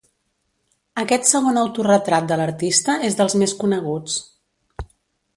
Aquest 1.01 1.27
segon 1.31 1.59
autoretrat 1.63 2.25
de 2.31 2.37
l'artista 2.41 2.95
és 3.11 3.17
dels 3.19 3.35
més 3.43 3.53
coneguts. 3.65 4.17